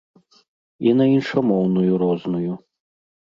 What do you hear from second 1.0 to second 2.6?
на іншамоўную розную.